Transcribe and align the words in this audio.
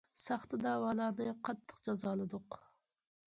ساختا 0.27 0.57
دەۋالارنى 0.63 1.35
قاتتىق 1.49 1.83
جازالىدۇق. 1.89 2.59